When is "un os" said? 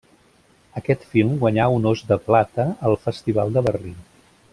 1.73-2.01